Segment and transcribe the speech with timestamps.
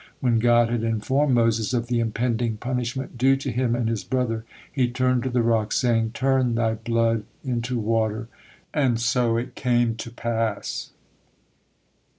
[0.19, 4.45] When God had informed Moses of the impending punishment due to him and his brother,
[4.71, 8.27] He turned to the rock, saying: "Turn thy blood into water,"
[8.73, 10.89] and so it came to pass.